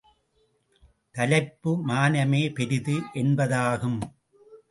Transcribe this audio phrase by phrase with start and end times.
[1.15, 3.99] தலைப்பு மானமே பெரிது என்பதாகும்.